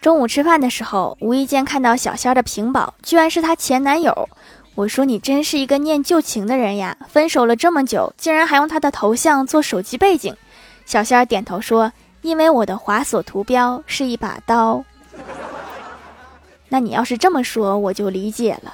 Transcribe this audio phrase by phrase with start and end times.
[0.00, 4.28] 中午吃饭的时候无意间看到小仙儿的屏保居然是她前男友。
[4.74, 10.34] 我说你真是一个念旧情的人呀分手了这么久竟然还用他的头像做手机背景。
[10.86, 11.92] 小仙儿点头说
[12.22, 14.82] 因为我的滑索图标是一把刀。
[16.68, 18.72] 那你要是这么说我就理解了。